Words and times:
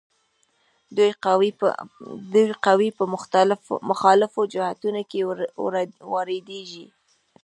دوه 2.33 2.53
قوې 2.65 2.89
په 2.97 3.03
مخالفو 3.91 4.41
جهتونو 4.53 5.01
کې 5.09 5.19
واردیږي. 6.13 6.85